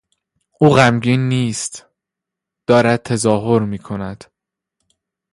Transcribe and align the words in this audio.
او 0.61 0.69
غمگین 0.69 1.27
نیست، 1.29 1.85
دارد 2.67 3.03
تظاهر 3.03 3.59
میکند. 3.61 4.23